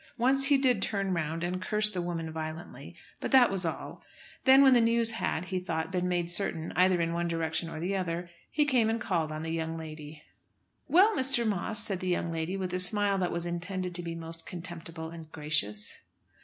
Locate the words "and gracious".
15.11-15.99